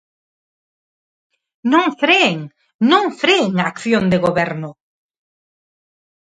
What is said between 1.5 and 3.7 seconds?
Non freen, non freen a